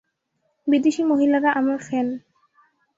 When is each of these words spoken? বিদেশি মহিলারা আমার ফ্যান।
বিদেশি 0.67 1.01
মহিলারা 1.03 1.49
আমার 1.51 1.77
ফ্যান। 1.87 2.07